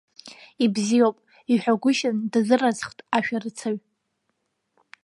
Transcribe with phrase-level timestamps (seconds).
[0.63, 1.17] Ибзиоуп,
[1.53, 3.77] иҳәагәышьан дазыразхт ашәарацаҩ.